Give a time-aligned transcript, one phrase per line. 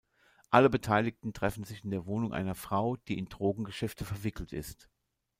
[0.49, 4.89] Alle Beteiligten treffen sich in der Wohnung einer Frau, die in Drogengeschäfte verwickelt ist.